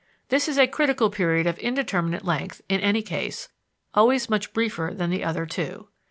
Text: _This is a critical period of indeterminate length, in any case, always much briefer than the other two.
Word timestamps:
_This 0.29 0.47
is 0.47 0.57
a 0.57 0.65
critical 0.65 1.11
period 1.11 1.45
of 1.45 1.59
indeterminate 1.59 2.25
length, 2.25 2.63
in 2.67 2.79
any 2.81 3.03
case, 3.03 3.49
always 3.93 4.31
much 4.31 4.51
briefer 4.51 4.91
than 4.95 5.11
the 5.11 5.23
other 5.23 5.45
two. 5.45 5.89